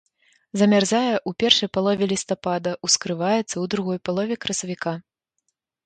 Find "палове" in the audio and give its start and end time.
1.79-2.05, 4.11-4.35